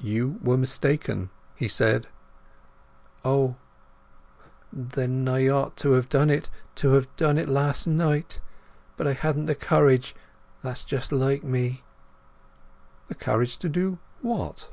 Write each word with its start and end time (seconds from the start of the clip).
"You 0.00 0.40
were 0.42 0.56
mistaken," 0.56 1.28
he 1.54 1.68
said. 1.68 2.06
"O, 3.22 3.56
then 4.72 5.28
I 5.28 5.46
ought 5.48 5.76
to 5.76 5.92
have 5.92 6.08
done 6.08 6.30
it, 6.30 6.48
to 6.76 6.92
have 6.92 7.14
done 7.16 7.36
it 7.36 7.50
last 7.50 7.86
night! 7.86 8.40
But 8.96 9.06
I 9.06 9.12
hadn't 9.12 9.44
the 9.44 9.54
courage. 9.54 10.14
That's 10.62 10.84
just 10.84 11.12
like 11.12 11.44
me!" 11.44 11.84
"The 13.08 13.14
courage 13.14 13.58
to 13.58 13.68
do 13.68 13.98
what?" 14.22 14.70